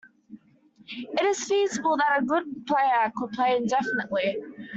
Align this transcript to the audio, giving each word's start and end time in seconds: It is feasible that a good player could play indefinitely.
It 0.97 1.21
is 1.23 1.43
feasible 1.43 1.95
that 1.97 2.17
a 2.17 2.25
good 2.25 2.65
player 2.65 3.13
could 3.15 3.33
play 3.33 3.55
indefinitely. 3.55 4.41